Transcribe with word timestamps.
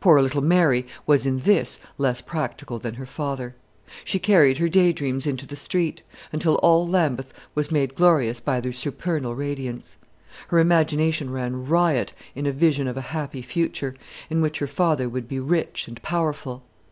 Poor 0.00 0.20
little 0.20 0.42
Mary 0.42 0.88
was 1.06 1.24
in 1.24 1.38
this 1.38 1.78
less 1.96 2.20
practical 2.20 2.80
than 2.80 2.94
her 2.94 3.06
father. 3.06 3.54
She 4.02 4.18
carried 4.18 4.58
her 4.58 4.68
day 4.68 4.90
dreams 4.92 5.24
into 5.24 5.46
the 5.46 5.54
street, 5.54 6.02
until 6.32 6.56
all 6.56 6.84
Lambeth 6.84 7.32
was 7.54 7.70
made 7.70 7.94
glorious 7.94 8.40
by 8.40 8.60
their 8.60 8.72
supernal 8.72 9.36
radiance. 9.36 9.98
Her 10.48 10.58
imagination 10.58 11.30
ran 11.30 11.64
riot 11.64 12.12
in 12.34 12.44
a 12.46 12.50
vision 12.50 12.88
of 12.88 12.96
a 12.96 13.00
happy 13.14 13.40
future, 13.40 13.94
in 14.28 14.40
which 14.40 14.58
her 14.58 14.66
father 14.66 15.08
would 15.08 15.28
be 15.28 15.38
rich 15.38 15.86
and 15.86 16.02
powerful. 16.02 16.64